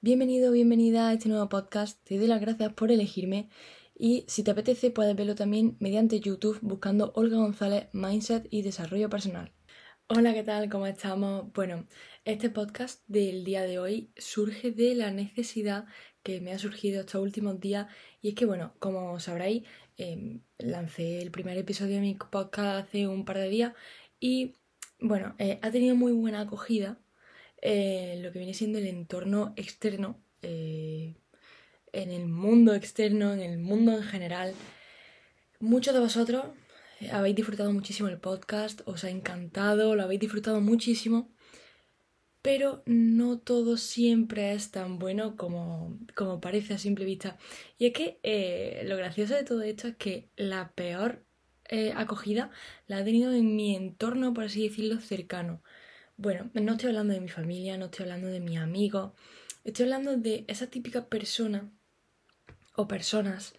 Bienvenido, 0.00 0.52
bienvenida 0.52 1.08
a 1.08 1.12
este 1.14 1.28
nuevo 1.28 1.48
podcast. 1.48 2.00
Te 2.04 2.18
doy 2.18 2.28
las 2.28 2.40
gracias 2.40 2.72
por 2.72 2.92
elegirme 2.92 3.48
y 3.96 4.24
si 4.28 4.44
te 4.44 4.52
apetece 4.52 4.92
puedes 4.92 5.16
verlo 5.16 5.34
también 5.34 5.76
mediante 5.80 6.20
YouTube 6.20 6.60
buscando 6.62 7.10
Olga 7.16 7.38
González 7.38 7.88
Mindset 7.92 8.46
y 8.48 8.62
Desarrollo 8.62 9.10
Personal. 9.10 9.52
Hola, 10.06 10.34
¿qué 10.34 10.44
tal? 10.44 10.68
¿Cómo 10.68 10.86
estamos? 10.86 11.52
Bueno, 11.52 11.88
este 12.24 12.48
podcast 12.48 13.02
del 13.08 13.42
día 13.42 13.62
de 13.62 13.80
hoy 13.80 14.12
surge 14.16 14.70
de 14.70 14.94
la 14.94 15.10
necesidad 15.10 15.86
que 16.22 16.40
me 16.40 16.52
ha 16.52 16.60
surgido 16.60 17.00
estos 17.00 17.20
últimos 17.20 17.58
días 17.58 17.88
y 18.22 18.28
es 18.28 18.34
que, 18.36 18.46
bueno, 18.46 18.76
como 18.78 19.18
sabréis, 19.18 19.64
em, 19.96 20.42
lancé 20.58 21.20
el 21.20 21.32
primer 21.32 21.58
episodio 21.58 21.96
de 21.96 22.02
mi 22.02 22.14
podcast 22.14 22.86
hace 22.86 23.08
un 23.08 23.24
par 23.24 23.38
de 23.38 23.48
días 23.48 23.72
y, 24.20 24.54
bueno, 25.00 25.34
eh, 25.38 25.58
ha 25.60 25.72
tenido 25.72 25.96
muy 25.96 26.12
buena 26.12 26.42
acogida 26.42 27.00
eh, 27.60 28.20
lo 28.22 28.32
que 28.32 28.38
viene 28.38 28.54
siendo 28.54 28.78
el 28.78 28.86
entorno 28.86 29.52
externo, 29.56 30.22
eh, 30.42 31.16
en 31.92 32.10
el 32.10 32.28
mundo 32.28 32.74
externo, 32.74 33.32
en 33.32 33.40
el 33.40 33.58
mundo 33.58 33.92
en 33.92 34.02
general. 34.02 34.54
Muchos 35.60 35.94
de 35.94 36.00
vosotros 36.00 36.46
eh, 37.00 37.10
habéis 37.10 37.36
disfrutado 37.36 37.72
muchísimo 37.72 38.08
el 38.08 38.18
podcast, 38.20 38.82
os 38.84 39.04
ha 39.04 39.10
encantado, 39.10 39.96
lo 39.96 40.02
habéis 40.04 40.20
disfrutado 40.20 40.60
muchísimo, 40.60 41.32
pero 42.42 42.82
no 42.86 43.38
todo 43.38 43.76
siempre 43.76 44.52
es 44.52 44.70
tan 44.70 44.98
bueno 44.98 45.36
como, 45.36 45.98
como 46.14 46.40
parece 46.40 46.74
a 46.74 46.78
simple 46.78 47.04
vista. 47.04 47.38
Y 47.78 47.86
es 47.86 47.92
que 47.92 48.82
lo 48.84 48.96
gracioso 48.96 49.34
de 49.34 49.44
todo 49.44 49.62
esto 49.62 49.88
es 49.88 49.96
que 49.96 50.30
la 50.36 50.72
peor 50.72 51.24
acogida 51.96 52.50
la 52.86 53.00
he 53.00 53.04
tenido 53.04 53.32
en 53.32 53.56
mi 53.56 53.74
entorno, 53.76 54.32
por 54.32 54.44
así 54.44 54.68
decirlo, 54.68 55.00
cercano. 55.00 55.62
Bueno, 56.20 56.50
no 56.52 56.72
estoy 56.72 56.88
hablando 56.88 57.14
de 57.14 57.20
mi 57.20 57.28
familia, 57.28 57.78
no 57.78 57.84
estoy 57.84 58.02
hablando 58.02 58.26
de 58.26 58.40
mis 58.40 58.58
amigos, 58.58 59.12
estoy 59.62 59.84
hablando 59.84 60.16
de 60.16 60.44
esa 60.48 60.66
típica 60.66 61.06
persona 61.06 61.70
o 62.74 62.88
personas 62.88 63.54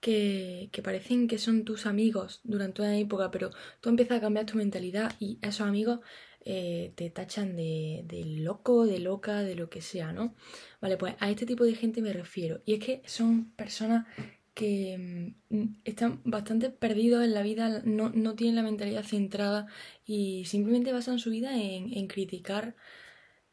que, 0.00 0.68
parecen 0.84 1.28
que 1.28 1.38
son 1.38 1.64
tus 1.64 1.86
amigos 1.86 2.42
durante 2.44 2.82
una 2.82 2.98
época, 2.98 3.30
pero 3.30 3.52
tú 3.80 3.88
empiezas 3.88 4.18
a 4.18 4.20
cambiar 4.20 4.44
tu 4.44 4.58
mentalidad 4.58 5.14
y 5.18 5.38
esos 5.40 5.66
amigos 5.66 6.00
eh, 6.44 6.92
te 6.94 7.08
tachan 7.08 7.56
de, 7.56 8.02
de, 8.04 8.22
loco, 8.26 8.84
de 8.84 8.98
loca, 8.98 9.42
de 9.42 9.54
lo 9.54 9.70
que 9.70 9.80
sea, 9.80 10.12
¿no? 10.12 10.34
Vale, 10.82 10.98
pues 10.98 11.14
a 11.20 11.30
este 11.30 11.46
tipo 11.46 11.64
de 11.64 11.74
gente 11.74 12.02
me 12.02 12.12
refiero. 12.12 12.60
Y 12.66 12.74
es 12.74 12.84
que 12.84 13.02
son 13.06 13.52
personas 13.52 14.06
que 14.54 15.34
mm, 15.50 15.64
están 15.84 16.20
bastante 16.24 16.70
perdidos 16.70 17.24
en 17.24 17.34
la 17.34 17.42
vida, 17.42 17.82
no, 17.84 18.10
no, 18.10 18.34
tienen 18.34 18.56
la 18.56 18.62
mentalidad 18.62 19.04
centrada 19.04 19.66
y 20.06 20.44
simplemente 20.46 20.92
basan 20.92 21.18
su 21.18 21.30
vida 21.30 21.60
en, 21.60 21.92
en, 21.92 22.06
criticar 22.08 22.76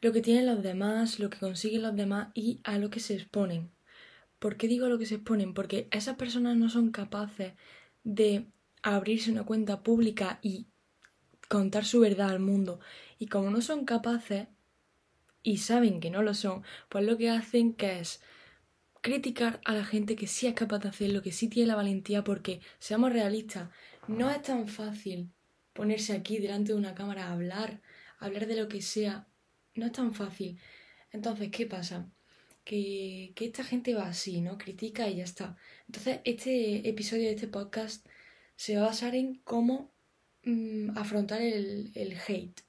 lo 0.01 0.13
que 0.13 0.21
tienen 0.21 0.45
los 0.47 0.63
demás, 0.63 1.19
lo 1.19 1.29
que 1.29 1.39
consiguen 1.39 1.83
los 1.83 1.95
demás 1.95 2.29
y 2.35 2.61
a 2.63 2.77
lo 2.77 2.89
que 2.89 2.99
se 2.99 3.15
exponen. 3.15 3.71
¿Por 4.39 4.57
qué 4.57 4.67
digo 4.67 4.87
a 4.87 4.89
lo 4.89 4.99
que 4.99 5.05
se 5.05 5.15
exponen? 5.15 5.53
Porque 5.53 5.87
esas 5.91 6.17
personas 6.17 6.57
no 6.57 6.69
son 6.69 6.91
capaces 6.91 7.53
de 8.03 8.47
abrirse 8.83 9.31
una 9.31 9.45
cuenta 9.45 9.83
pública 9.83 10.39
y 10.41 10.67
contar 11.47 11.85
su 11.85 11.99
verdad 11.99 12.29
al 12.29 12.39
mundo. 12.39 12.79
Y 13.19 13.27
como 13.27 13.49
no 13.51 13.61
son 13.61 13.85
capaces 13.85 14.47
y 15.43 15.57
saben 15.57 15.99
que 15.99 16.09
no 16.09 16.23
lo 16.23 16.33
son, 16.33 16.63
pues 16.89 17.05
lo 17.05 17.17
que 17.17 17.29
hacen 17.29 17.73
que 17.73 17.99
es 17.99 18.21
criticar 19.01 19.59
a 19.65 19.73
la 19.73 19.83
gente 19.83 20.15
que 20.15 20.27
sí 20.27 20.47
es 20.47 20.53
capaz 20.53 20.79
de 20.79 20.89
hacerlo, 20.89 21.21
que 21.21 21.31
sí 21.31 21.47
tiene 21.47 21.67
la 21.67 21.75
valentía, 21.75 22.23
porque 22.23 22.61
seamos 22.79 23.11
realistas, 23.11 23.69
no 24.07 24.29
es 24.29 24.41
tan 24.41 24.67
fácil 24.67 25.31
ponerse 25.73 26.13
aquí 26.13 26.37
delante 26.37 26.73
de 26.73 26.77
una 26.77 26.95
cámara 26.95 27.27
a 27.27 27.33
hablar, 27.33 27.81
hablar 28.19 28.45
de 28.47 28.55
lo 28.55 28.67
que 28.67 28.81
sea, 28.81 29.27
no 29.75 29.87
es 29.87 29.91
tan 29.91 30.13
fácil. 30.13 30.59
Entonces, 31.11 31.49
¿qué 31.51 31.65
pasa? 31.65 32.09
Que, 32.63 33.33
que 33.35 33.45
esta 33.45 33.63
gente 33.63 33.95
va 33.95 34.07
así, 34.07 34.41
¿no? 34.41 34.57
Critica 34.57 35.07
y 35.09 35.17
ya 35.17 35.23
está. 35.23 35.57
Entonces, 35.87 36.19
este 36.25 36.87
episodio 36.87 37.23
de 37.23 37.33
este 37.33 37.47
podcast 37.47 38.05
se 38.55 38.75
va 38.75 38.83
a 38.83 38.87
basar 38.87 39.15
en 39.15 39.35
cómo 39.43 39.91
mm, 40.43 40.97
afrontar 40.97 41.41
el, 41.41 41.91
el 41.95 42.15
hate. 42.27 42.61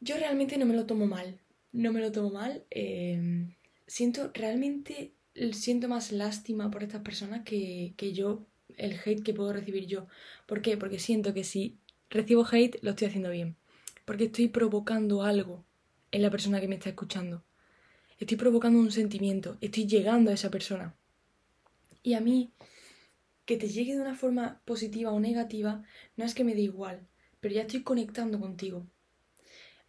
Yo 0.00 0.16
realmente 0.16 0.56
no 0.58 0.66
me 0.66 0.74
lo 0.74 0.86
tomo 0.86 1.06
mal, 1.06 1.40
no 1.72 1.92
me 1.92 2.00
lo 2.00 2.12
tomo 2.12 2.30
mal. 2.30 2.64
Eh, 2.70 3.48
siento, 3.88 4.30
realmente 4.32 5.14
siento 5.52 5.88
más 5.88 6.12
lástima 6.12 6.70
por 6.70 6.84
estas 6.84 7.02
personas 7.02 7.42
que, 7.44 7.94
que 7.96 8.12
yo, 8.12 8.46
el 8.76 8.92
hate 9.04 9.22
que 9.22 9.34
puedo 9.34 9.52
recibir 9.52 9.86
yo. 9.86 10.06
¿Por 10.46 10.62
qué? 10.62 10.76
Porque 10.76 11.00
siento 11.00 11.34
que 11.34 11.42
si 11.42 11.78
recibo 12.10 12.46
hate 12.50 12.78
lo 12.82 12.90
estoy 12.90 13.08
haciendo 13.08 13.30
bien. 13.30 13.56
Porque 14.04 14.24
estoy 14.24 14.48
provocando 14.48 15.22
algo 15.22 15.64
en 16.12 16.22
la 16.22 16.30
persona 16.30 16.60
que 16.60 16.68
me 16.68 16.76
está 16.76 16.90
escuchando. 16.90 17.42
Estoy 18.18 18.36
provocando 18.36 18.78
un 18.78 18.90
sentimiento, 18.90 19.58
estoy 19.60 19.86
llegando 19.86 20.30
a 20.30 20.34
esa 20.34 20.50
persona. 20.50 20.94
Y 22.02 22.14
a 22.14 22.20
mí, 22.20 22.52
que 23.44 23.56
te 23.56 23.68
llegue 23.68 23.94
de 23.94 24.00
una 24.00 24.14
forma 24.14 24.60
positiva 24.64 25.12
o 25.12 25.20
negativa, 25.20 25.82
no 26.16 26.24
es 26.24 26.34
que 26.34 26.44
me 26.44 26.54
dé 26.54 26.62
igual, 26.62 27.06
pero 27.40 27.54
ya 27.54 27.62
estoy 27.62 27.82
conectando 27.82 28.40
contigo. 28.40 28.86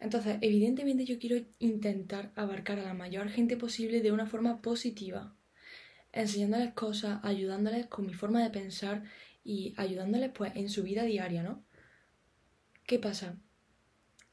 Entonces, 0.00 0.38
evidentemente 0.40 1.04
yo 1.04 1.18
quiero 1.18 1.44
intentar 1.58 2.32
abarcar 2.34 2.78
a 2.78 2.84
la 2.84 2.94
mayor 2.94 3.28
gente 3.28 3.56
posible 3.58 4.00
de 4.00 4.12
una 4.12 4.26
forma 4.26 4.62
positiva, 4.62 5.36
enseñándoles 6.12 6.72
cosas, 6.72 7.20
ayudándoles 7.22 7.86
con 7.86 8.06
mi 8.06 8.14
forma 8.14 8.42
de 8.42 8.50
pensar 8.50 9.04
y 9.44 9.74
ayudándoles 9.76 10.30
pues 10.30 10.56
en 10.56 10.70
su 10.70 10.82
vida 10.82 11.02
diaria, 11.04 11.42
¿no? 11.42 11.62
¿Qué 12.86 12.98
pasa? 12.98 13.36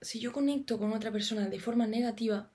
Si 0.02 0.20
yo 0.20 0.32
conecto 0.32 0.80
con 0.80 0.94
otra 0.94 1.12
persona 1.12 1.50
de 1.50 1.60
forma 1.60 1.86
negativa, 1.86 2.52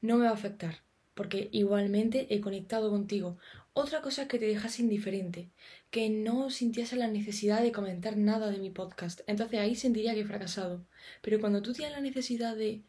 no 0.00 0.16
me 0.16 0.24
va 0.24 0.30
a 0.30 0.34
afectar, 0.34 0.82
porque 1.14 1.48
igualmente 1.52 2.26
he 2.34 2.40
conectado 2.40 2.90
contigo. 2.90 3.38
Otra 3.72 4.02
cosa 4.02 4.28
que 4.28 4.38
te 4.38 4.46
dejas 4.46 4.78
indiferente, 4.78 5.50
que 5.90 6.10
no 6.10 6.50
sintiese 6.50 6.96
la 6.96 7.08
necesidad 7.08 7.62
de 7.62 7.72
comentar 7.72 8.16
nada 8.16 8.50
de 8.50 8.58
mi 8.58 8.70
podcast. 8.70 9.20
Entonces 9.26 9.60
ahí 9.60 9.74
sentiría 9.74 10.14
que 10.14 10.20
he 10.20 10.26
fracasado. 10.26 10.86
Pero 11.22 11.40
cuando 11.40 11.62
tú 11.62 11.72
tienes 11.72 11.94
la 11.94 12.00
necesidad 12.00 12.56
de 12.56 12.82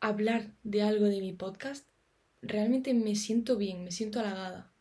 hablar 0.00 0.52
de 0.64 0.82
algo 0.82 1.06
de 1.06 1.20
mi 1.20 1.32
podcast, 1.32 1.86
realmente 2.42 2.94
me 2.94 3.14
siento 3.14 3.56
bien, 3.56 3.84
me 3.84 3.90
siento 3.90 4.20
halagada. 4.20 4.72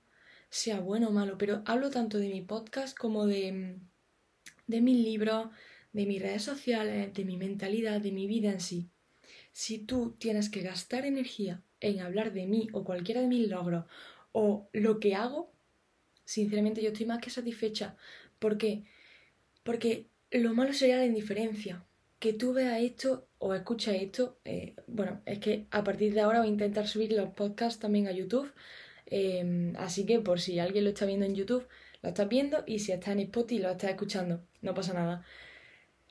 Sea 0.50 0.80
bueno 0.80 1.10
o 1.10 1.12
malo, 1.12 1.38
pero 1.38 1.62
hablo 1.66 1.90
tanto 1.92 2.18
de 2.18 2.30
mi 2.30 2.42
podcast 2.42 2.98
como 2.98 3.28
de, 3.28 3.78
de 4.68 4.82
mis 4.82 4.98
libros, 5.04 5.50
de 5.94 6.06
mis 6.06 6.22
redes 6.22 6.44
sociales, 6.44 7.14
de 7.14 7.26
mi 7.26 7.38
mentalidad, 7.38 8.02
de 8.02 8.12
mi 8.12 8.26
vida 8.28 8.52
en 8.52 8.62
sí. 8.62 8.90
Si 9.52 9.80
tú 9.80 10.16
tienes 10.18 10.50
que 10.50 10.62
gastar 10.62 11.06
energía 11.06 11.62
en 11.82 12.02
hablar 12.02 12.34
de 12.34 12.46
mí 12.46 12.68
o 12.74 12.84
cualquiera 12.84 13.22
de 13.22 13.28
mis 13.28 13.48
logros 13.48 13.86
o 14.32 14.70
lo 14.74 15.00
que 15.00 15.16
hago, 15.16 15.52
sinceramente 16.26 16.82
yo 16.82 16.90
estoy 16.90 17.06
más 17.06 17.20
que 17.20 17.30
satisfecha. 17.30 17.96
¿Por 18.40 18.58
qué? 18.58 18.84
Porque 19.64 20.08
lo 20.32 20.54
malo 20.54 20.74
sería 20.74 20.98
la 20.98 21.06
indiferencia. 21.06 21.86
Que 22.20 22.34
tú 22.34 22.54
veas 22.54 22.82
esto 22.82 23.28
o 23.38 23.54
escuchas 23.54 23.96
esto, 23.96 24.40
eh, 24.44 24.76
bueno, 24.88 25.22
es 25.26 25.40
que 25.40 25.68
a 25.72 25.84
partir 25.84 26.14
de 26.14 26.22
ahora 26.22 26.40
voy 26.40 26.50
a 26.50 26.52
intentar 26.52 26.88
subir 26.88 27.14
los 27.14 27.30
podcasts 27.30 27.80
también 27.80 28.08
a 28.08 28.12
YouTube. 28.12 28.52
Em, 29.06 29.76
así 29.78 30.06
que 30.06 30.20
por 30.20 30.40
si 30.40 30.60
alguien 30.60 30.84
lo 30.84 30.92
está 30.92 31.06
viendo 31.06 31.26
en 31.26 31.36
YouTube, 31.36 31.68
lo 32.02 32.10
estás 32.10 32.30
viendo 32.30 32.64
y 32.68 32.80
si 32.80 32.92
está 32.92 33.12
en 33.14 33.20
Spotify 33.20 33.62
lo 33.62 33.72
estás 33.72 33.92
escuchando, 33.92 34.42
no 34.62 34.74
pasa 34.74 34.94
nada. 34.94 35.26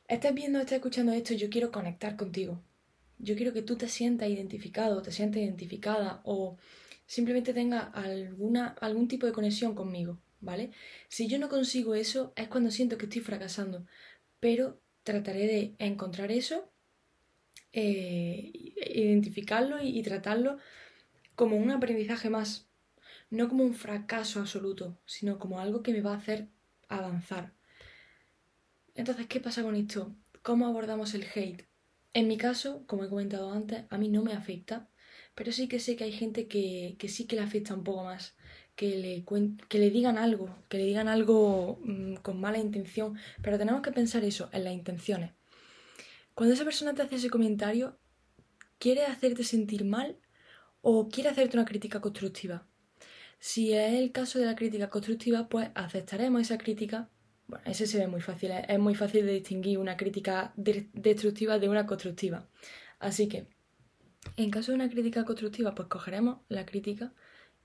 Estás 0.08 0.34
viendo, 0.34 0.58
estás 0.58 0.76
escuchando 0.76 1.12
esto, 1.12 1.34
yo 1.34 1.50
quiero 1.50 1.70
conectar 1.70 2.16
contigo. 2.16 2.62
Yo 3.18 3.36
quiero 3.36 3.52
que 3.52 3.62
tú 3.62 3.76
te 3.76 3.88
sientas 3.88 4.28
identificado, 4.28 5.02
te 5.02 5.12
sientas 5.12 5.42
identificada 5.42 6.20
o 6.24 6.56
simplemente 7.06 7.52
tenga 7.54 7.80
alguna, 7.80 8.76
algún 8.80 9.08
tipo 9.08 9.26
de 9.26 9.32
conexión 9.32 9.74
conmigo, 9.74 10.18
¿vale? 10.40 10.70
Si 11.08 11.26
yo 11.28 11.38
no 11.38 11.48
consigo 11.48 11.94
eso, 11.94 12.32
es 12.36 12.48
cuando 12.48 12.70
siento 12.70 12.98
que 12.98 13.06
estoy 13.06 13.22
fracasando, 13.22 13.86
pero 14.40 14.80
trataré 15.02 15.46
de 15.46 15.74
encontrar 15.78 16.30
eso, 16.32 16.70
eh, 17.72 18.52
identificarlo 18.94 19.82
y, 19.82 19.98
y 19.98 20.02
tratarlo 20.02 20.58
como 21.34 21.56
un 21.56 21.70
aprendizaje 21.70 22.30
más, 22.30 22.68
no 23.30 23.48
como 23.48 23.64
un 23.64 23.74
fracaso 23.74 24.40
absoluto, 24.40 24.98
sino 25.06 25.38
como 25.38 25.60
algo 25.60 25.82
que 25.82 25.92
me 25.92 26.02
va 26.02 26.12
a 26.14 26.18
hacer 26.18 26.48
avanzar. 26.88 27.52
Entonces, 28.94 29.26
¿qué 29.28 29.40
pasa 29.40 29.62
con 29.62 29.76
esto? 29.76 30.14
¿Cómo 30.42 30.66
abordamos 30.66 31.14
el 31.14 31.24
hate? 31.34 31.67
En 32.18 32.26
mi 32.26 32.36
caso, 32.36 32.82
como 32.86 33.04
he 33.04 33.08
comentado 33.08 33.52
antes, 33.52 33.84
a 33.90 33.96
mí 33.96 34.08
no 34.08 34.22
me 34.22 34.32
afecta 34.32 34.88
pero 35.38 35.52
sí 35.52 35.68
que 35.68 35.78
sé 35.78 35.94
que 35.94 36.02
hay 36.02 36.10
gente 36.10 36.48
que, 36.48 36.96
sí 37.06 37.28
que 37.28 37.36
le 37.36 37.42
afecta 37.42 37.72
un 37.72 37.84
poco 37.84 38.02
más, 38.02 38.34
que 38.74 38.96
le, 38.98 39.24
que 39.68 39.78
le 39.78 39.90
digan 39.90 40.18
algo, 40.18 40.52
que 40.68 40.78
le 40.78 40.84
digan 40.84 41.06
algo 41.06 41.78
mm, 41.84 42.16
con 42.16 42.40
mala 42.40 42.58
intención, 42.58 43.16
pero 43.40 43.56
tenemos 43.56 43.80
que 43.82 43.92
pensar 43.92 44.24
eso, 44.24 44.48
en 44.52 44.64
las 44.64 44.72
intenciones. 44.72 45.30
Cuando 46.34 46.54
esa 46.54 46.64
persona 46.64 46.92
te 46.92 47.02
hace 47.02 47.14
ese 47.14 47.30
comentario, 47.30 48.00
¿quiere 48.80 49.06
hacerte 49.06 49.44
sentir 49.44 49.84
mal 49.84 50.18
o 50.82 51.08
quiere 51.08 51.28
hacerte 51.28 51.56
una 51.56 51.66
crítica 51.66 52.00
constructiva? 52.00 52.66
Si 53.38 53.74
es 53.74 53.94
el 53.94 54.10
caso 54.10 54.40
de 54.40 54.46
la 54.46 54.56
crítica 54.56 54.90
constructiva, 54.90 55.48
pues 55.48 55.70
aceptaremos 55.76 56.42
esa 56.42 56.58
crítica. 56.58 57.10
Bueno, 57.48 57.64
ese 57.66 57.86
se 57.86 57.98
ve 57.98 58.06
muy 58.06 58.20
fácil, 58.20 58.50
es 58.52 58.78
muy 58.78 58.94
fácil 58.94 59.24
de 59.26 59.32
distinguir 59.32 59.78
una 59.78 59.96
crítica 59.96 60.52
destructiva 60.56 61.58
de 61.58 61.68
una 61.68 61.86
constructiva. 61.86 62.46
Así 62.98 63.28
que 63.28 63.48
En 64.36 64.50
caso 64.50 64.72
de 64.72 64.76
una 64.76 64.90
crítica 64.90 65.24
constructiva, 65.24 65.74
pues 65.74 65.88
cogeremos 65.88 66.40
la 66.48 66.66
crítica 66.66 67.14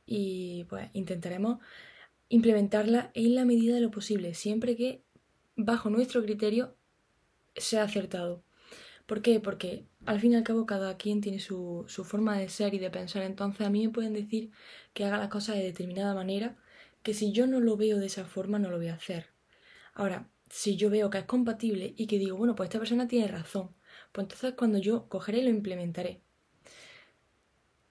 y 0.06 0.65
pues 0.69 0.89
intentaremos 0.94 1.59
implementarla 2.30 3.12
en 3.15 3.35
la 3.35 3.45
medida 3.45 3.75
de 3.75 3.81
lo 3.81 3.91
posible, 3.91 4.33
siempre 4.35 4.75
que 4.77 5.03
bajo 5.56 5.89
nuestro 5.89 6.24
criterio 6.24 6.77
sea 7.56 7.83
acertado. 7.83 8.44
¿Por 9.06 9.21
qué? 9.21 9.39
Porque 9.39 9.88
al 10.06 10.19
fin 10.21 10.33
y 10.33 10.36
al 10.36 10.44
cabo 10.44 10.65
cada 10.65 10.97
quien 10.97 11.21
tiene 11.21 11.39
su, 11.39 11.86
su, 11.88 12.06
forma 12.06 12.38
de 12.39 12.50
ser 12.50 12.74
y 12.74 12.79
de 12.79 12.89
pensar. 12.91 13.24
Entonces 13.24 13.68
a 13.68 13.69
mí 13.71 13.86
me 13.88 13.94
pueden 13.94 14.13
decir 14.13 14.51
que 14.94 15.06
haga 15.06 15.18
las 15.19 15.29
cosas 15.29 15.57
de 15.57 15.63
determinada 15.63 16.13
manera, 16.15 16.57
que 17.03 17.13
si 17.13 17.31
yo 17.33 17.47
no 17.47 17.59
lo 17.59 17.77
veo 17.77 18.00
de 18.00 18.07
esa 18.07 18.25
forma 18.25 18.59
no 18.59 18.69
lo 18.71 18.77
voy 18.77 18.89
a 18.89 18.95
hacer. 18.95 19.32
Ahora, 19.94 20.30
si 20.50 20.75
yo 20.75 20.90
veo 20.90 21.10
que 21.10 21.19
es 21.19 21.25
compatible 21.25 21.94
y 21.98 22.07
que 22.07 22.19
digo, 22.19 22.38
bueno, 22.38 22.56
pues 22.56 22.68
esta 22.68 22.80
persona 22.80 23.07
tiene 23.07 23.28
razón, 23.28 23.69
pues 24.12 24.25
entonces 24.25 24.54
cuando 24.57 24.78
yo 24.78 25.07
cogeré 25.10 25.40
y 25.40 25.44
lo 25.44 25.50
implementaré. 25.50 26.22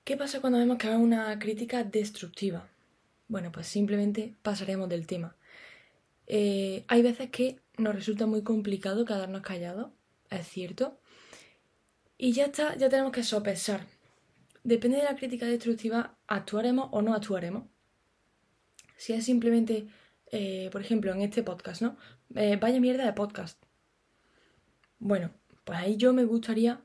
¿Qué 0.05 0.17
pasa 0.17 0.41
cuando 0.41 0.59
vemos 0.59 0.79
que 0.79 0.89
haga 0.89 0.99
una 0.99 1.39
crítica 1.39 1.85
destructiva? 1.85 2.69
Bueno, 3.29 3.53
pues 3.53 3.67
simplemente 3.67 4.35
pasaremos 4.43 4.89
del 4.89 5.07
tema. 5.07 5.37
Eh, 6.27 6.85
hay 6.89 7.03
veces 7.03 7.31
que 7.31 7.61
nos 7.79 7.95
resulta 7.95 8.27
muy 8.27 8.43
complicado 8.43 9.05
quedarnos 9.05 9.43
callados, 9.43 9.91
es 10.31 10.47
cierto, 10.47 10.99
y 12.19 12.33
ya 12.33 12.47
está, 12.47 12.77
ya 12.77 12.89
tenemos 12.89 13.13
que 13.13 13.23
sopesar. 13.23 13.87
Depende 14.65 14.99
de 14.99 15.05
la 15.05 15.17
crítica 15.17 15.47
destructiva, 15.47 16.17
actuaremos 16.27 16.89
o 16.93 17.03
no 17.03 17.15
actuaremos. 17.15 17.65
Si 18.97 19.13
es 19.13 19.25
simplemente, 19.25 19.89
eh, 20.33 20.69
por 20.73 20.81
ejemplo, 20.81 21.13
en 21.13 21.21
este 21.23 21.43
podcast, 21.43 21.83
¿no? 21.83 21.97
Eh, 22.35 22.57
vaya 22.61 22.81
mierda 22.81 23.05
de 23.05 23.13
podcast. 23.13 23.63
Bueno, 24.99 25.31
pues 25.65 25.79
ahí 25.79 25.97
yo 25.97 26.13
me 26.13 26.25
gustaría, 26.25 26.83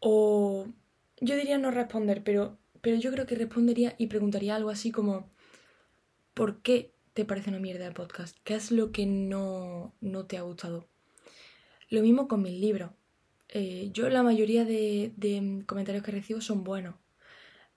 o 0.00 0.66
yo 1.20 1.36
diría 1.36 1.58
no 1.58 1.70
responder, 1.70 2.22
pero, 2.24 2.58
pero 2.80 2.96
yo 2.96 3.12
creo 3.12 3.26
que 3.26 3.34
respondería 3.34 3.94
y 3.98 4.06
preguntaría 4.06 4.56
algo 4.56 4.70
así 4.70 4.90
como, 4.90 5.30
¿por 6.34 6.62
qué 6.62 6.94
te 7.14 7.24
parece 7.24 7.50
una 7.50 7.58
mierda 7.58 7.84
de 7.84 7.92
podcast? 7.92 8.36
¿Qué 8.44 8.54
es 8.54 8.70
lo 8.70 8.92
que 8.92 9.06
no, 9.06 9.94
no 10.00 10.26
te 10.26 10.38
ha 10.38 10.42
gustado? 10.42 10.88
Lo 11.90 12.00
mismo 12.00 12.26
con 12.26 12.42
mis 12.42 12.58
libros. 12.58 12.92
Eh, 13.48 13.90
yo 13.92 14.08
la 14.08 14.22
mayoría 14.22 14.64
de, 14.64 15.12
comentarios 15.66 16.02
que 16.02 16.10
recibo 16.10 16.40
son 16.40 16.64
buenos. 16.64 16.94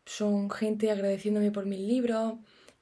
Son 0.05 0.49
gente 0.49 0.91
agradeciéndome 0.91 1.51
por 1.51 1.65
mis 1.65 1.79
libros 1.79 2.35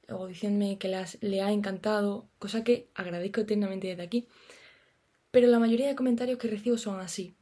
o 0.08 0.26
diciéndome 0.26 0.78
que 0.78 0.88
las, 0.88 1.18
le 1.22 1.42
ha 1.42 1.52
encantado, 1.52 2.28
cosa 2.38 2.64
que 2.64 2.90
agradezco 2.94 3.40
eternamente 3.40 3.88
desde 3.88 4.02
aquí. 4.02 4.28
Pero 5.30 5.48
la 5.48 5.58
mayoría 5.58 5.88
de 5.88 5.94
comentarios 5.94 6.38
que 6.38 6.48
recibo 6.48 6.78
son 6.78 7.00
así. 7.00 7.36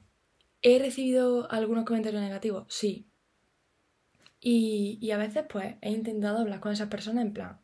¿He 0.63 0.79
recibido 0.79 1.51
algunos 1.51 1.85
comentarios 1.85 2.23
negativos? 2.23 2.67
Sí. 2.69 3.09
Y, 4.41 4.99
y 5.01 5.11
a 5.11 5.19
veces 5.19 5.45
pues 5.49 5.77
he 5.81 5.91
intentado 5.91 6.39
hablar 6.39 6.61
con 6.61 6.73
esas 6.73 6.89
personas 6.89 7.25
en 7.25 7.33
plan, 7.33 7.61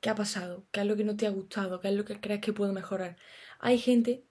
¿qué 0.00 0.10
ha 0.10 0.14
pasado? 0.14 0.66
¿Qué 0.70 0.80
es 0.80 0.86
lo 0.86 0.96
que 0.96 1.04
no 1.04 1.16
te 1.16 1.26
ha 1.26 1.30
gustado? 1.30 1.80
¿Qué 1.80 1.88
es 1.88 1.94
lo 1.94 2.04
que 2.04 2.20
crees 2.20 2.40
que 2.40 2.52
puedo 2.52 2.72
mejorar? 2.72 3.16
Hay 3.58 3.78
gente 3.78 4.24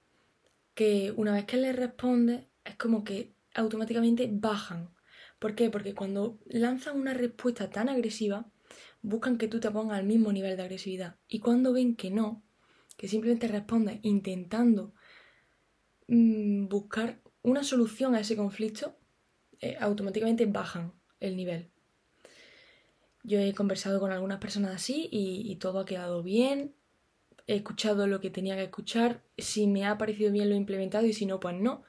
que 0.74 1.14
una 1.16 1.34
vez 1.34 1.46
que 1.46 1.58
les 1.58 1.76
responde 1.76 2.50
es 2.64 2.76
como 2.76 3.04
que 3.04 3.34
automáticamente 3.54 4.30
bajan. 4.32 4.94
¿Por 5.40 5.56
qué? 5.56 5.70
Porque 5.70 5.96
cuando 5.96 6.40
lanzan 6.46 7.00
una 7.00 7.14
respuesta 7.14 7.70
tan 7.70 7.90
agresiva, 7.90 8.52
buscan 9.06 9.38
que 9.38 9.48
tú 9.48 9.60
te 9.60 9.72
pongas 9.72 10.00
al 10.00 10.06
mismo 10.06 10.31
nivel 10.31 10.57
de 10.57 10.63
agresividad. 10.63 11.18
Y 11.28 11.40
cuando 11.40 11.74
ven 11.74 11.96
que 11.96 12.10
no, 12.10 12.44
que 12.98 13.07
simplemente 13.07 13.48
respondes 13.48 14.00
intentando 14.04 14.94
mm, 16.07 16.68
buscar 16.68 17.22
una 17.42 17.63
solución 17.63 18.16
a 18.16 18.22
ese 18.22 18.36
conflicto, 18.36 18.98
eh, 19.62 19.78
automáticamente 19.80 20.46
bajan 20.46 20.94
el 21.19 21.38
nivel. 21.38 21.72
Yo 23.24 23.40
he 23.40 23.54
conversado 23.54 24.00
con 24.00 24.12
algunas 24.12 24.40
personas 24.40 24.75
así 24.75 25.10
y 25.12 25.56
todo 25.56 25.80
ha 25.80 25.86
quedado 25.86 26.22
bien, 26.22 26.75
he 27.48 27.56
escuchado 27.56 28.08
lo 28.08 28.19
que 28.22 28.30
tenía 28.30 28.56
que 28.56 28.63
escuchar, 28.63 29.24
si 29.38 29.68
me 29.68 29.86
ha 29.86 29.98
parecido 29.98 30.31
bien 30.31 30.50
lo 30.50 30.56
he 30.56 30.58
implementado 30.58 31.06
y 31.06 31.13
si 31.13 31.25
no, 31.25 31.40
pues 31.40 31.56
no. 31.56 31.84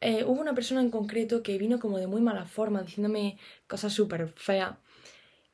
Eh, 0.00 0.24
hubo 0.24 0.40
una 0.40 0.54
persona 0.54 0.80
en 0.80 0.90
concreto 0.90 1.42
que 1.42 1.58
vino 1.58 1.78
como 1.78 1.98
de 1.98 2.06
muy 2.06 2.20
mala 2.20 2.44
forma, 2.44 2.82
diciéndome 2.82 3.38
cosas 3.68 3.92
súper 3.92 4.32
feas. 4.36 4.76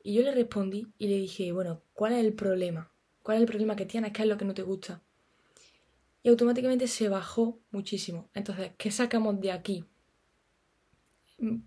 Y 0.03 0.15
yo 0.15 0.23
le 0.23 0.33
respondí 0.33 0.87
y 0.99 1.09
le 1.09 1.17
dije, 1.17 1.53
bueno, 1.53 1.83
¿cuál 1.93 2.13
es 2.13 2.25
el 2.25 2.33
problema? 2.35 2.91
¿Cuál 3.23 3.39
es 3.39 3.41
el 3.43 3.49
problema 3.49 3.77
que 3.77 3.87
tienes? 3.87 4.13
¿Qué 4.13 4.23
es 4.23 4.29
lo 4.29 4.39
que 4.39 4.45
no 4.45 4.55
te 4.55 4.63
gusta? 4.63 5.03
Y 6.23 6.29
automáticamente 6.29 6.87
se 6.89 7.09
bajó 7.09 7.61
muchísimo. 7.71 8.29
Entonces, 8.35 8.73
¿qué 8.79 8.91
sacamos 8.91 9.41
de 9.41 9.53
aquí? 9.53 9.85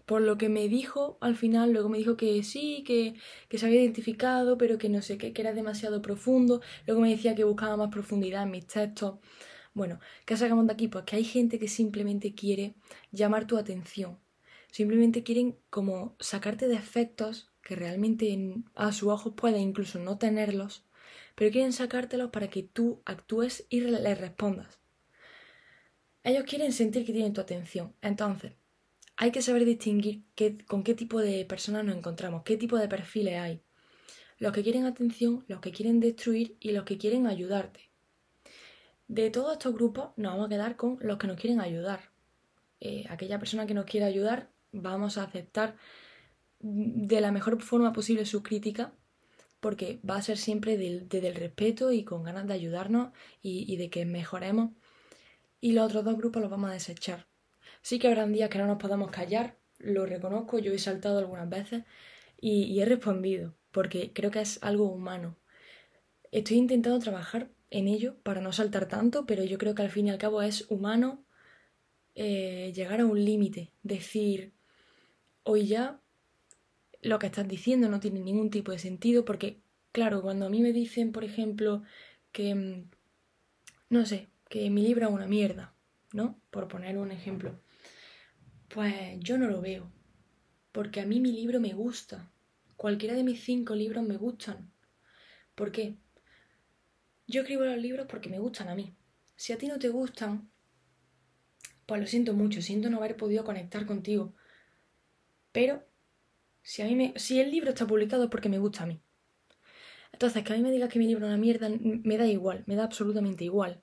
por 0.06 0.22
lo 0.22 0.38
que 0.38 0.50
me 0.50 0.68
dijo 0.68 1.18
al 1.22 1.36
final, 1.36 1.72
luego 1.72 1.89
me 1.89 1.98
dijo 1.98 2.18
que 2.18 2.44
sí, 2.44 2.83
que, 2.86 3.16
que, 3.48 3.57
se 3.57 3.66
había 3.66 3.81
identificado, 3.81 4.57
pero 4.57 4.78
que 4.78 4.89
no 4.89 5.01
sé 5.01 5.18
qué, 5.18 5.33
que 5.33 5.42
era 5.42 5.54
demasiado 5.54 6.01
profundo. 6.01 6.62
Luego 6.86 7.01
me 7.01 7.10
decía 7.10 7.36
que 7.36 7.44
buscaba 7.45 7.78
más 7.78 7.89
profundidad 7.89 8.44
en 8.44 8.51
mis 8.51 8.68
textos. 8.68 9.19
Bueno, 9.74 10.00
¿qué 10.25 10.36
sacamos 10.36 10.68
de 10.68 10.74
aquí? 10.74 10.88
Pues 10.89 11.06
que 11.06 11.16
hay 11.16 11.24
gente 11.24 11.57
que 11.60 11.68
simplemente 11.69 12.36
quiere 12.36 12.75
llamar 13.12 13.48
tu 13.48 13.57
atención. 13.57 14.18
Simplemente 14.72 15.24
quieren 15.24 15.57
como 15.69 16.16
sacarte 16.19 16.68
de 16.68 16.75
efectos 16.75 17.50
que 17.62 17.75
realmente 17.75 18.56
a 18.75 18.92
su 18.92 19.10
ojo 19.10 19.36
pueden 19.36 19.62
incluso 19.62 20.00
no 20.00 20.18
tenerlos, 20.18 20.86
pero 21.36 21.52
quieren 21.52 21.74
sacártelos 21.74 22.31
para 22.31 22.50
que 22.50 22.63
tú 22.63 23.02
actúes 23.06 23.66
y 23.69 23.81
les 23.81 24.19
respondas. 24.19 24.80
Ellos 26.24 26.44
quieren 26.44 26.72
sentir 26.72 27.06
que 27.06 27.13
tienen 27.13 27.34
tu 27.34 27.42
atención. 27.42 27.96
Entonces, 28.02 28.54
hay 29.18 29.31
que 29.31 29.42
saber 29.42 29.66
distinguir 29.66 30.24
con 30.68 30.84
qué 30.84 30.94
tipo 30.94 31.19
de 31.19 31.46
personas 31.46 31.86
nos 31.86 31.96
encontramos, 31.96 32.44
qué 32.44 32.58
tipo 32.58 32.78
de 32.78 32.88
perfiles 32.88 33.40
hay. 33.40 33.62
Los 34.38 34.54
que 34.54 34.64
quieren 34.64 34.86
atención, 34.86 35.46
los 35.48 35.60
que 35.62 35.72
quieren 35.72 36.00
destruir 36.00 36.57
y 36.60 36.72
los 36.72 36.84
que 36.84 36.98
quieren 36.98 37.28
ayudarte. 37.28 37.92
De 39.07 39.30
todos 39.30 39.54
estos 39.54 39.74
grupos 39.74 40.12
nos 40.16 40.31
vamos 40.31 40.48
a 40.48 40.50
quedar 40.50 40.75
con 40.75 40.98
los 41.02 41.18
que 41.18 41.28
nos 41.28 41.38
quieren 41.38 41.60
ayudar. 41.60 42.12
Eh, 42.80 43.06
aquella 43.10 43.38
persona 43.38 43.68
que 43.68 43.74
nos 43.74 43.86
quiere 43.86 44.06
ayudar, 44.06 44.50
vamos 44.72 45.18
a 45.18 45.24
aceptar 45.24 45.75
de 46.62 47.22
la 47.22 47.31
mejor 47.31 47.62
forma 47.62 47.94
posible 47.94 48.25
su 48.25 48.44
crítica, 48.44 48.94
porque 49.60 50.00
va 50.08 50.16
a 50.18 50.22
ser 50.22 50.38
siempre 50.38 50.78
desde 50.78 51.28
el 51.28 51.36
respeto 51.36 51.92
y 51.92 52.04
con 52.04 52.24
ganas 52.24 52.48
de 52.48 52.54
ayudarnos 52.54 53.12
y, 53.42 53.72
y 53.72 53.78
de 53.78 53.90
que 53.90 54.06
mejoremos. 54.06 54.72
Y 55.60 55.74
los 55.74 55.86
otros 55.86 56.04
dos 56.04 56.18
grupos 56.18 56.42
los 56.42 56.52
vamos 56.52 56.72
a 56.72 56.74
desechar. 56.74 57.28
Sí 57.81 58.00
que 58.00 58.08
habrán 58.08 58.34
días 58.34 58.50
que 58.50 58.58
no 58.58 58.68
nos 58.68 58.78
podamos 58.78 59.12
callar, 59.12 59.58
lo 59.80 60.06
reconozco, 60.06 60.60
yo 60.60 60.72
he 60.74 60.80
saltado 60.80 61.19
algunas 61.19 61.50
veces 61.50 61.84
y, 62.40 62.80
he 62.80 62.86
respondido, 62.86 63.56
porque 63.72 64.14
creo 64.14 64.31
que 64.31 64.42
es 64.42 64.62
algo 64.64 64.92
humano. 64.92 65.38
Estoy 66.31 66.57
intentando 66.57 67.00
trabajar 67.00 67.50
en 67.69 67.88
ello 67.88 68.16
para 68.24 68.42
no 68.42 68.52
saltar 68.52 68.88
tanto, 68.88 69.26
pero 69.26 69.44
yo 69.44 69.57
creo 69.57 69.76
que 69.76 69.83
al 69.83 69.92
fin 69.92 70.07
y 70.07 70.12
al 70.12 70.18
cabo 70.18 70.42
es 70.42 70.69
humano 70.69 71.26
eh, 72.16 72.71
llegar 72.76 73.00
a 73.02 73.06
un 73.06 73.24
límite, 73.24 73.71
decir, 73.83 74.54
hoy 75.44 75.68
ya 75.68 76.02
lo 77.02 77.20
que 77.20 77.28
estás 77.28 77.48
diciendo 77.48 77.90
no 77.90 78.00
tiene 78.00 78.22
ningún 78.22 78.50
tipo 78.50 78.72
de 78.72 78.80
sentido, 78.80 79.26
porque 79.26 79.62
claro, 79.92 80.22
cuando 80.22 80.46
a 80.46 80.50
mí 80.50 80.62
me 80.62 80.74
dicen, 80.74 81.12
por 81.12 81.24
ejemplo, 81.24 81.84
que, 82.31 82.56
mm, 82.56 82.90
no 83.90 84.06
sé, 84.06 84.30
que 84.50 84.70
mi 84.70 84.81
libro 84.84 85.08
es 85.08 85.14
una 85.14 85.28
mierda, 85.28 85.74
¿no? 86.14 86.40
Por 86.50 86.68
poner 86.68 86.98
un 86.98 87.12
ejemplo. 87.12 87.60
Pues 88.70 89.20
yo 89.20 89.38
no 89.38 89.48
lo 89.48 89.62
veo, 89.62 89.92
porque 90.72 91.02
a 91.02 91.06
mí 91.06 91.20
mi 91.20 91.31
libro 91.31 91.60
me 91.60 91.74
gusta. 91.74 92.31
Cualquiera 92.78 93.16
de 93.16 93.24
mis 93.24 93.44
cinco 93.44 93.76
libros 93.76 94.04
me 94.04 94.18
gustan. 94.18 94.72
¿Por 95.56 95.72
qué? 95.72 95.98
Yo 97.28 97.42
escribo 97.42 97.64
los 97.66 97.78
libros 97.78 98.08
porque 98.10 98.30
me 98.30 98.40
gustan 98.40 98.70
a 98.70 98.76
mí. 98.76 98.96
Si 99.36 99.54
a 99.54 99.58
ti 99.58 99.68
no 99.68 99.80
te 99.80 99.90
gustan, 99.90 100.50
pues 101.86 102.02
lo 102.02 102.08
siento 102.08 102.34
mucho, 102.34 102.62
siento 102.62 102.90
no 102.90 102.98
haber 102.98 103.18
podido 103.18 103.44
conectar 103.44 103.86
contigo. 103.86 104.34
Pero 105.52 105.84
si 106.61 106.81
a 106.81 106.85
mí 106.85 106.95
me, 106.95 107.13
si 107.18 107.39
el 107.39 107.51
libro 107.51 107.69
está 107.69 107.87
publicado 107.87 108.23
es 108.23 108.30
porque 108.30 108.49
me 108.49 108.59
gusta 108.59 108.83
a 108.83 108.87
mí. 108.87 109.01
Entonces, 110.13 110.44
que 110.44 110.53
a 110.53 110.56
mí 110.56 110.61
me 110.61 110.71
digas 110.71 110.89
que 110.89 110.99
mi 110.99 111.07
libro 111.07 111.25
es 111.25 111.30
una 111.30 111.37
mierda, 111.37 111.69
me 111.69 112.18
da 112.18 112.27
igual, 112.27 112.63
me 112.68 112.75
da 112.75 112.83
absolutamente 112.83 113.44
igual. 113.44 113.81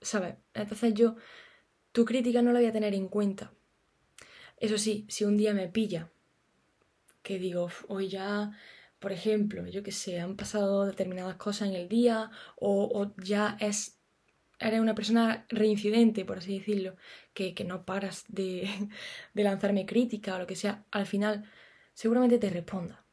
¿Sabes? 0.00 0.36
Entonces 0.54 0.94
yo, 0.94 1.16
tu 1.92 2.04
crítica 2.04 2.42
no 2.42 2.52
la 2.52 2.60
voy 2.60 2.68
a 2.68 2.72
tener 2.72 2.94
en 2.94 3.08
cuenta. 3.08 3.52
Eso 4.58 4.78
sí, 4.78 5.06
si 5.08 5.24
un 5.24 5.36
día 5.36 5.54
me 5.54 5.68
pilla, 5.68 6.10
que 7.22 7.38
digo, 7.38 7.68
hoy 7.88 8.08
ya, 8.08 8.52
por 8.98 9.12
ejemplo, 9.12 9.66
yo 9.66 9.82
que 9.82 9.92
sé, 9.92 10.20
han 10.20 10.36
pasado 10.36 10.86
determinadas 10.86 11.36
cosas 11.36 11.68
en 11.68 11.74
el 11.74 11.88
día 11.88 12.30
o, 12.56 13.12
ya 13.18 13.56
es, 13.60 13.98
eres 14.58 14.80
una 14.80 14.94
persona 14.94 15.46
reincidente, 15.48 16.24
por 16.24 16.38
así 16.38 16.58
decirlo, 16.58 16.96
que, 17.34 17.54
no 17.64 17.84
paras 17.84 18.24
de, 18.28 18.68
de 19.34 19.44
lanzarme 19.44 19.86
crítica 19.86 20.36
o 20.36 20.38
lo 20.38 20.46
que 20.46 20.56
sea, 20.56 20.84
al 20.90 21.06
final 21.06 21.44
seguramente 21.96 22.38
te 22.38 22.50
responda. 22.50 23.04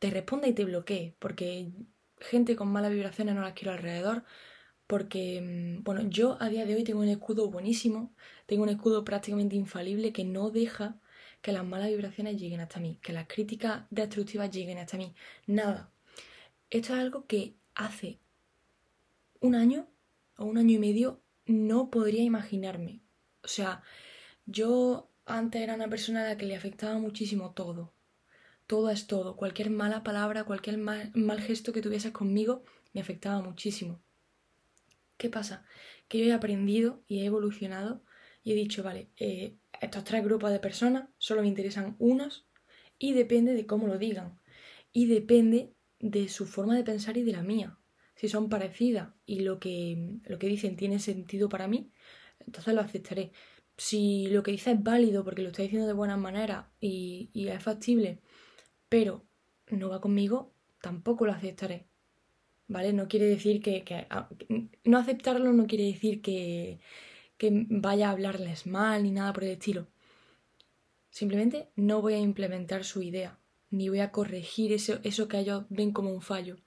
Te 0.00 0.10
responda 0.10 0.48
y 0.48 0.52
te 0.52 0.64
bloquee, 0.64 1.16
porque 1.20 1.72
gente 2.20 2.56
con 2.56 2.68
malas 2.68 2.92
vibraciones 2.92 3.34
no 3.34 3.42
las 3.42 3.54
quiero 3.54 3.72
alrededor, 3.72 4.24
porque, 4.88 5.40
mm, 5.40 5.84
bueno, 5.84 6.02
yo 6.10 6.36
a 6.40 6.48
día 6.48 6.66
de 6.66 6.74
hoy 6.74 6.84
tengo 6.84 7.00
un 7.00 7.08
escudo 7.08 7.50
buenísimo, 7.50 8.14
tengo 8.46 8.64
un 8.64 8.70
escudo 8.70 9.04
prácticamente 9.04 9.56
infalible 9.56 10.12
que 10.12 10.24
no 10.24 10.50
deja 10.50 11.00
que 11.42 11.52
las 11.52 11.64
malas 11.64 11.88
vibraciones 11.90 12.36
lleguen 12.40 12.60
hasta 12.60 12.80
mí, 12.80 12.98
que 13.02 13.12
las 13.12 13.28
críticas 13.28 13.84
destructivas 13.90 14.50
lleguen 14.50 14.78
hasta 14.78 14.96
mí. 14.98 15.14
Nada. 15.46 15.92
Esto 16.70 16.94
es 16.94 17.00
algo 17.00 17.26
que 17.26 17.56
hace 17.74 18.20
un 19.40 19.54
año 19.54 19.88
o 20.36 20.44
un 20.44 20.58
año 20.58 20.72
y 20.76 20.78
medio 20.78 21.22
no 21.46 21.90
podría 21.90 22.22
imaginarme. 22.24 23.02
O 23.44 23.48
sea, 23.48 23.82
yo 24.46 25.10
antes 25.26 25.62
era 25.62 25.74
una 25.74 25.88
persona 25.88 26.22
a 26.22 26.28
la 26.28 26.36
que 26.36 26.46
le 26.46 26.56
afectaba 26.56 26.98
muchísimo 26.98 27.52
todo. 27.52 27.92
Todo 28.68 28.90
es 28.90 29.06
todo. 29.06 29.34
Cualquier 29.34 29.70
mala 29.70 30.02
palabra, 30.02 30.44
cualquier 30.44 30.76
mal, 30.76 31.40
gesto 31.40 31.72
que 31.72 31.80
tuvieses 31.80 32.12
conmigo 32.12 32.64
me 32.92 33.00
afectaba 33.00 33.40
muchísimo. 33.40 34.02
¿Qué 35.16 35.30
pasa? 35.30 35.64
Que 36.06 36.18
yo 36.18 36.26
he 36.26 36.34
aprendido 36.34 37.02
y 37.08 37.20
he 37.20 37.24
evolucionado 37.24 38.02
y 38.44 38.52
he 38.52 38.54
dicho, 38.54 38.82
vale, 38.82 39.08
eh, 39.16 39.56
estos 39.80 40.04
tres 40.04 40.22
grupos 40.22 40.52
de 40.52 40.60
personas 40.60 41.08
solo 41.16 41.40
me 41.40 41.48
interesan 41.48 41.96
unos 41.98 42.46
y 42.98 43.14
depende 43.14 43.54
de 43.54 43.66
cómo 43.66 43.86
lo 43.86 43.96
digan. 43.96 44.38
Y 44.92 45.06
depende 45.06 45.72
de 45.98 46.28
su 46.28 46.44
forma 46.44 46.76
de 46.76 46.84
pensar 46.84 47.16
y 47.16 47.22
de 47.22 47.32
la 47.32 47.42
mía. 47.42 47.78
Si 48.16 48.28
son 48.28 48.50
parecidas 48.50 49.14
y 49.24 49.40
lo 49.40 49.60
que, 49.60 50.18
lo 50.26 50.38
que 50.38 50.46
dicen 50.46 50.76
tiene 50.76 50.98
sentido 50.98 51.48
para 51.48 51.68
mí, 51.68 51.90
entonces 52.40 52.74
lo 52.74 52.82
aceptaré. 52.82 53.32
Si 53.78 54.26
lo 54.26 54.42
que 54.42 54.50
dice 54.50 54.72
es 54.72 54.82
válido 54.82 55.24
porque 55.24 55.42
lo 55.42 55.48
está 55.48 55.62
diciendo 55.62 55.86
de 55.86 55.94
buena 55.94 56.18
manera 56.18 56.70
y, 56.80 57.30
es 57.34 57.62
factible, 57.62 58.20
pero 58.88 59.24
no 59.70 59.88
va 59.88 60.00
conmigo, 60.00 60.52
tampoco 60.80 61.26
lo 61.26 61.32
aceptaré. 61.32 61.86
¿Vale? 62.68 62.92
No 62.92 63.08
quiere 63.08 63.26
decir 63.26 63.62
que, 63.62 64.06
no 64.84 64.98
aceptarlo 64.98 65.52
no 65.52 65.66
quiere 65.66 65.84
decir 65.84 66.20
que, 66.20 66.80
vaya 67.40 68.08
a 68.08 68.12
hablarles 68.12 68.66
mal 68.66 69.02
ni 69.02 69.10
nada 69.10 69.32
por 69.32 69.44
el 69.44 69.50
estilo. 69.50 69.86
Simplemente 71.10 71.70
no 71.76 72.02
voy 72.02 72.14
a 72.14 72.18
implementar 72.18 72.84
su 72.84 73.02
idea, 73.02 73.38
ni 73.70 73.88
voy 73.88 74.00
a 74.00 74.12
corregir 74.12 74.72
eso, 74.72 75.00
que 75.02 75.38
ellos 75.38 75.64
ven 75.70 75.92
como 75.92 76.10
un 76.10 76.20
fallo. 76.20 76.58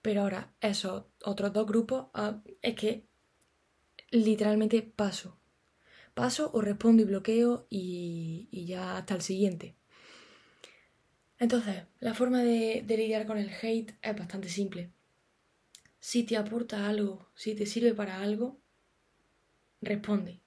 Pero 0.00 0.22
ahora, 0.22 0.54
esos 0.60 1.04
otros 1.24 1.52
dos 1.52 1.66
grupos, 1.66 2.06
ah, 2.14 2.40
es 2.62 2.74
que 2.76 3.08
literalmente 4.10 4.82
paso. 4.82 5.38
Paso 6.14 6.50
o 6.52 6.60
respondo 6.60 7.02
y 7.02 7.06
bloqueo 7.06 7.66
y, 7.70 8.48
ya 8.66 8.96
hasta 8.96 9.14
el 9.14 9.22
siguiente. 9.22 9.77
Entonces, 11.38 11.84
la 12.00 12.14
forma 12.14 12.42
de, 12.42 12.82
de 12.84 12.96
lidiar 12.96 13.26
con 13.26 13.38
el 13.38 13.50
hate 13.50 13.94
es 14.02 14.16
bastante 14.16 14.48
simple. 14.48 14.90
Si 16.00 16.24
te 16.24 16.36
aporta 16.36 16.88
algo, 16.88 17.30
si 17.34 17.54
te 17.54 17.66
sirve 17.66 17.94
para 17.94 18.20
algo, 18.20 18.60
responde. 19.80 20.40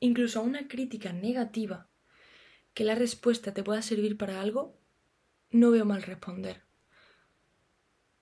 Incluso 0.00 0.40
a 0.40 0.42
una 0.42 0.68
crítica 0.68 1.12
negativa 1.12 1.88
que 2.74 2.84
la 2.84 2.94
respuesta 2.94 3.54
te 3.54 3.62
pueda 3.62 3.80
servir 3.82 4.18
para 4.18 4.40
algo, 4.40 4.76
no 5.50 5.70
veo 5.70 5.84
mal 5.84 6.02
responder. 6.02 6.62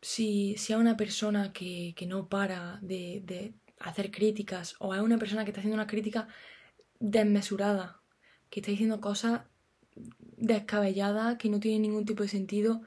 Si, 0.02 0.56
si 0.58 0.72
a 0.72 0.78
una 0.78 0.96
persona 0.96 1.52
que, 1.52 1.94
no 2.06 2.28
para 2.28 2.78
de, 2.82 3.22
de, 3.24 3.54
hacer 3.78 4.10
críticas 4.10 4.76
o 4.78 4.92
a 4.92 5.02
una 5.02 5.18
persona 5.18 5.44
que 5.44 5.50
está 5.50 5.60
haciendo 5.60 5.76
una 5.76 5.86
crítica 5.86 6.28
desmesurada, 7.00 8.02
que 8.50 8.60
está 8.60 8.70
diciendo 8.70 9.00
cosas 9.00 9.42
descabelladas, 10.42 11.38
que 11.38 11.48
no 11.48 11.60
tienen 11.60 11.82
ningún 11.82 12.04
tipo 12.04 12.24
de 12.24 12.28
sentido, 12.28 12.82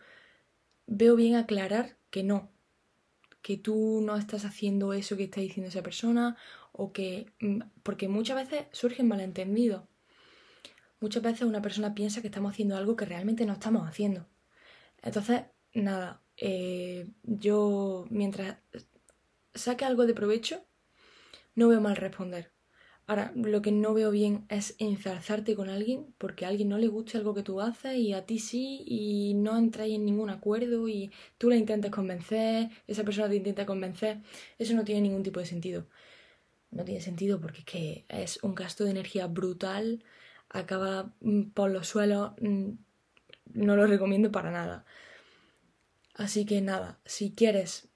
veo 0.88 1.16
bien 1.16 1.36
aclarar 1.36 1.98
que 2.12 2.24
no, 2.24 2.52
que 3.42 3.58
tú 3.58 4.02
no 4.04 4.18
estás 4.18 4.46
haciendo 4.46 4.94
eso 4.94 5.18
que 5.18 5.24
está 5.26 5.42
diciendo 5.42 5.70
esa 5.70 5.84
persona 5.84 6.38
o 6.74 6.92
que... 6.92 7.32
Mm, 7.40 7.62
porque 7.84 8.08
muchas 8.10 8.36
veces 8.38 8.66
surgen 8.72 9.08
malentendidos. 9.08 9.84
Muchas 11.00 11.24
veces 11.24 11.44
una 11.44 11.62
persona 11.62 11.96
piensa 11.96 12.22
que 12.22 12.28
estamos 12.28 12.52
haciendo 12.52 12.76
algo 12.76 12.96
que 12.96 13.06
realmente 13.06 13.46
no 13.46 13.54
estamos 13.54 13.88
haciendo. 13.88 14.28
Entonces, 15.02 15.44
nada, 15.74 16.22
eh, 16.38 17.08
yo 17.24 18.06
mientras 18.10 18.58
saque 19.54 19.86
algo 19.86 20.06
de 20.06 20.14
provecho, 20.14 20.66
no 21.56 21.70
veo 21.70 21.82
mal 21.82 21.96
responder. 21.96 22.55
Ahora, 23.08 23.32
lo 23.36 23.62
que 23.62 23.72
no 23.72 23.94
veo 23.94 24.10
bien 24.10 24.46
es 24.50 24.76
enzarzarte 24.80 25.56
con 25.56 25.70
alguien 25.70 26.14
porque 26.18 26.46
a 26.46 26.48
alguien 26.48 26.70
no 26.70 26.80
le 26.80 26.88
guste 26.88 27.18
algo 27.18 27.36
que 27.36 27.44
tú 27.44 27.62
haces 27.62 27.98
y 27.98 28.14
a 28.14 28.26
ti 28.26 28.40
sí 28.40 28.84
y 28.86 29.36
no 29.36 29.58
entráis 29.58 29.96
en 29.96 30.06
ningún 30.06 30.32
acuerdo 30.32 30.88
y 30.88 31.12
tú 31.38 31.50
la 31.50 31.56
intentes 31.56 31.92
convencer, 31.92 32.72
esa 32.88 33.04
persona 33.04 33.30
te 33.30 33.36
intenta 33.36 33.66
convencer. 33.66 34.22
Eso 34.58 34.74
no 34.74 34.84
tiene 34.84 35.02
ningún 35.02 35.22
tipo 35.22 35.40
de 35.40 35.46
sentido. 35.46 35.86
No 36.72 36.84
tiene 36.84 37.02
sentido 37.02 37.40
porque 37.40 37.60
es 37.60 37.66
que 37.66 38.06
es 38.10 38.44
un 38.44 38.56
gasto 38.56 38.84
de 38.86 38.92
energía 38.92 39.28
brutal, 39.28 40.04
acaba 40.50 41.14
mm, 41.22 41.52
por 41.52 41.72
los 41.72 41.88
suelos, 41.88 42.34
mm, 42.42 42.72
no 43.54 43.76
lo 43.76 43.88
recomiendo 43.88 44.32
para 44.32 44.52
nada. 44.52 44.86
Así 46.16 46.46
que 46.46 46.62
nada, 46.62 47.00
si 47.06 47.34
quieres 47.34 47.90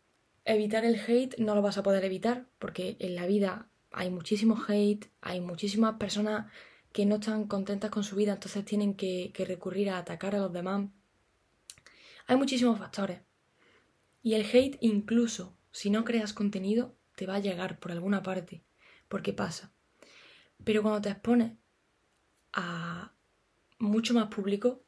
evitar 0.46 0.86
el 0.86 1.00
hate, 1.00 1.38
no 1.40 1.56
lo 1.56 1.62
vas 1.62 1.78
a 1.78 1.84
poder 1.84 2.04
evitar 2.06 2.46
porque 2.60 2.96
en 3.00 3.16
la 3.16 3.26
vida 3.26 3.69
hay 3.92 4.10
muchísimo 4.10 4.58
hate, 4.68 5.08
hay 5.22 5.42
muchísimas 5.42 5.96
personas 5.96 6.52
que 6.92 7.06
no 7.06 7.16
están 7.16 7.48
contentas 7.48 7.92
con 7.92 8.04
su 8.04 8.16
vida, 8.16 8.34
entonces 8.34 8.66
tienen 8.66 8.96
que, 8.96 9.32
recurrir 9.48 9.90
a 9.90 9.98
atacar 9.98 10.36
a 10.36 10.40
los 10.40 10.54
demás. 10.54 10.88
Hay 12.28 12.38
muchísimos 12.38 12.78
factores. 12.80 13.22
Y 14.22 14.34
el 14.34 14.46
hate 14.46 14.78
incluso, 14.82 15.58
si 15.72 15.90
no 15.90 16.04
creas 16.04 16.34
contenido, 16.34 16.96
te 17.16 17.26
va 17.26 17.36
a 17.36 17.40
llegar 17.40 17.80
por 17.80 17.92
alguna 17.92 18.24
parte, 18.24 18.64
porque 19.08 19.34
pasa. 19.34 19.72
Pero 20.64 20.82
cuando 20.82 21.02
te 21.02 21.10
expones 21.10 21.54
a 22.54 23.14
mucho 23.78 24.14
más 24.14 24.28
público, 24.28 24.84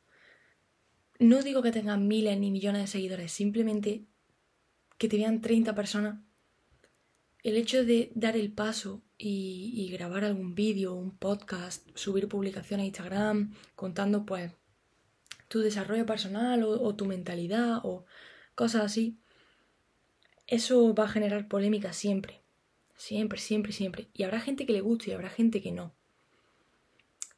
no 1.20 1.42
digo 1.44 1.62
que 1.62 1.72
tengas 1.72 2.00
miles 2.00 2.38
ni 2.40 2.52
millones 2.52 2.82
de 2.82 2.88
seguidores, 2.88 3.32
simplemente 3.32 4.06
que 4.98 5.08
te 5.08 5.18
vean 5.18 5.42
30 5.42 5.74
personas 5.76 6.20
el 7.44 7.58
hecho 7.58 7.84
de 7.84 8.12
dar 8.16 8.36
el 8.36 8.52
paso 8.52 9.02
y, 9.18 9.90
grabar 9.92 10.24
algún 10.24 10.56
vídeo, 10.56 10.94
un 10.94 11.18
podcast, 11.18 11.88
subir 11.96 12.28
publicaciones 12.28 12.84
a 12.84 12.88
Instagram 12.88 13.54
contando 13.76 14.26
pues 14.26 14.52
tu 15.48 15.60
desarrollo 15.60 16.06
personal 16.06 16.64
o, 16.64 16.96
tu 16.96 17.06
mentalidad 17.06 17.82
o 17.84 18.06
cosas 18.56 18.84
así, 18.86 19.18
eso 20.48 20.94
va 20.96 21.06
a 21.06 21.10
generar 21.10 21.48
polémica 21.48 21.94
siempre. 21.94 22.42
Siempre, 22.96 23.40
siempre, 23.40 23.72
siempre. 23.74 24.10
Y 24.14 24.24
habrá 24.24 24.40
gente 24.40 24.66
que 24.66 24.74
le 24.74 24.82
guste 24.82 25.10
y 25.10 25.14
habrá 25.14 25.30
gente 25.30 25.62
que 25.62 25.72
no. 25.72 25.94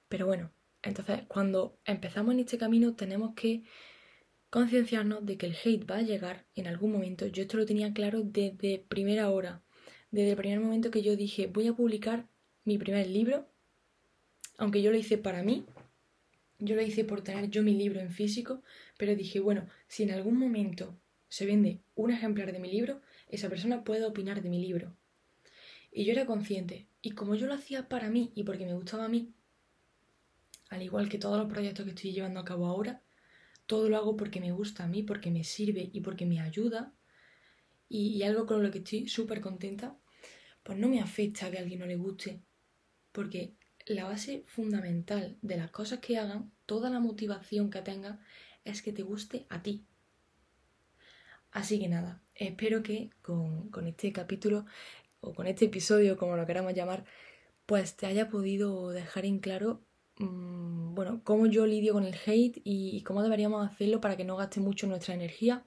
Pero 0.10 0.28
bueno, 0.28 0.52
entonces 0.82 1.22
cuando 1.28 1.80
empezamos 1.86 2.34
en 2.34 2.42
este 2.42 2.58
camino 2.58 2.96
tenemos 2.96 3.34
que 3.36 3.64
concienciarnos 4.50 5.26
de 5.26 5.38
que 5.38 5.48
el 5.48 5.56
hate 5.56 5.90
va 5.90 5.98
a 5.98 6.02
llegar 6.02 6.46
en 6.56 6.68
algún 6.68 6.92
momento. 6.92 7.26
Yo 7.28 7.44
esto 7.44 7.58
lo 7.58 7.66
tenía 7.66 7.94
claro 7.94 8.22
desde 8.24 8.86
primera 8.88 9.30
hora 9.30 9.63
desde 10.14 10.30
el 10.30 10.38
primer 10.38 10.60
momento 10.60 10.92
que 10.92 11.02
yo 11.02 11.16
dije 11.16 11.48
voy 11.48 11.66
a 11.68 11.74
publicar 11.74 12.28
mi 12.66 12.78
primer 12.78 13.08
libro, 13.08 13.48
aunque 14.60 14.84
yo 14.84 14.92
lo 14.92 14.98
hice 14.98 15.18
para 15.18 15.42
mí, 15.42 15.66
yo 16.60 16.76
lo 16.76 16.84
hice 16.84 17.04
por 17.04 17.24
tener 17.24 17.50
yo 17.50 17.64
mi 17.64 17.74
libro 17.74 18.00
en 18.00 18.12
físico, 18.12 18.62
pero 19.00 19.16
dije, 19.16 19.40
bueno, 19.40 19.68
si 19.88 20.04
en 20.04 20.12
algún 20.12 20.38
momento 20.38 20.96
se 21.30 21.48
vende 21.48 21.82
un 21.96 22.12
ejemplar 22.12 22.52
de 22.52 22.60
mi 22.60 22.70
libro, 22.70 23.02
esa 23.28 23.50
persona 23.50 23.84
puede 23.84 24.06
opinar 24.06 24.44
de 24.44 24.50
mi 24.50 24.60
libro. 24.60 24.96
Y 25.92 26.06
yo 26.06 26.12
era 26.12 26.28
consciente, 26.28 26.86
y 27.02 27.12
como 27.12 27.34
yo 27.34 27.48
lo 27.48 27.56
hacía 27.56 27.90
para 27.90 28.12
mí 28.12 28.32
y 28.36 28.44
porque 28.44 28.68
me 28.68 28.76
gustaba 28.76 29.06
a 29.06 29.10
mí, 29.10 29.34
al 30.70 30.84
igual 30.84 31.10
que 31.10 31.18
todos 31.18 31.40
los 31.40 31.52
proyectos 31.52 31.86
que 31.86 31.92
estoy 31.92 32.12
llevando 32.14 32.40
a 32.40 32.46
cabo 32.46 32.68
ahora, 32.68 33.02
todo 33.66 33.90
lo 33.90 33.98
hago 33.98 34.16
porque 34.16 34.40
me 34.40 34.52
gusta 34.52 34.84
a 34.84 34.88
mí, 34.88 35.02
porque 35.02 35.32
me 35.32 35.44
sirve 35.44 35.90
y 35.92 36.02
porque 36.02 36.28
me 36.28 36.40
ayuda, 36.40 36.94
y, 37.90 38.10
y 38.10 38.22
algo 38.22 38.46
con 38.46 38.62
lo 38.62 38.70
que 38.70 38.78
estoy 38.78 39.08
súper 39.08 39.42
contenta, 39.42 39.98
pues 40.64 40.78
no 40.78 40.88
me 40.88 41.02
afecta 41.02 41.52
que 41.52 41.58
a 41.58 41.62
alguien 41.62 41.80
no 41.80 41.86
le 41.86 41.96
guste, 41.96 42.42
porque 43.12 43.56
la 43.86 44.06
base 44.06 44.44
fundamental 44.48 45.38
de 45.42 45.58
las 45.58 45.72
cosas 45.72 46.00
que 46.00 46.18
hagan, 46.18 46.52
toda 46.66 46.90
la 46.90 47.00
motivación 47.00 47.70
que 47.70 47.82
tengan, 47.82 48.20
es 48.64 48.82
que 48.82 48.94
te 48.94 49.04
guste 49.04 49.46
a 49.50 49.62
ti. 49.62 49.86
Así 51.52 51.80
que 51.80 51.90
nada, 51.90 52.22
espero 52.34 52.82
que 52.82 53.12
con, 53.22 53.70
este 53.88 54.12
capítulo 54.12 54.66
o 55.20 55.34
con 55.34 55.48
este 55.48 55.66
episodio, 55.66 56.18
como 56.18 56.38
lo 56.38 56.46
queramos 56.48 56.74
llamar, 56.74 57.06
pues 57.66 57.96
te 57.96 58.08
haya 58.08 58.30
podido 58.30 58.90
dejar 58.90 59.26
en 59.26 59.40
claro, 59.40 59.82
mm, 60.18 60.96
bueno, 60.96 61.22
cómo 61.24 61.46
yo 61.46 61.66
lidio 61.68 61.94
con 61.94 62.06
el 62.06 62.16
hate 62.26 62.62
y 62.64 63.02
cómo 63.04 63.22
deberíamos 63.22 63.70
hacerlo 63.70 64.02
para 64.02 64.18
que 64.18 64.24
no 64.26 64.38
gaste 64.38 64.62
mucho 64.62 64.88
nuestra 64.88 65.14
energía 65.14 65.66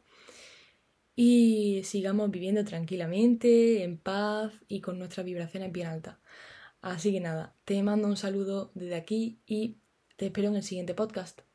y 1.17 1.83
sigamos 1.85 2.31
viviendo 2.31 2.65
tranquilamente, 2.65 3.83
en 3.85 3.99
paz 3.99 4.53
y 4.69 4.81
con 4.83 4.99
nuestras 4.99 5.27
vibraciones 5.27 5.73
bien 5.73 5.89
altas. 5.89 6.19
Así 6.83 7.13
que 7.13 7.21
nada, 7.21 7.57
te 7.65 7.83
mando 7.83 8.09
un 8.09 8.17
saludo 8.19 8.73
desde 8.75 8.97
aquí 8.97 9.41
y 9.47 9.79
te 10.17 10.27
espero 10.27 10.49
en 10.49 10.57
el 10.57 10.63
siguiente 10.65 10.95
podcast. 10.95 11.47